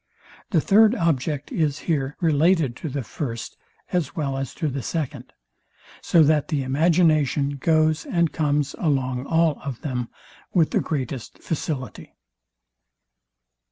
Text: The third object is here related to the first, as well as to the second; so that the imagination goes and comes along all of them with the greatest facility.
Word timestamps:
The 0.49 0.59
third 0.61 0.95
object 0.95 1.51
is 1.51 1.77
here 1.85 2.17
related 2.19 2.75
to 2.77 2.89
the 2.89 3.03
first, 3.03 3.55
as 3.93 4.15
well 4.15 4.35
as 4.35 4.55
to 4.55 4.67
the 4.67 4.81
second; 4.81 5.31
so 6.01 6.23
that 6.23 6.47
the 6.47 6.63
imagination 6.63 7.57
goes 7.57 8.07
and 8.07 8.33
comes 8.33 8.73
along 8.79 9.27
all 9.27 9.61
of 9.63 9.81
them 9.81 10.09
with 10.55 10.71
the 10.71 10.79
greatest 10.81 11.37
facility. 11.37 12.15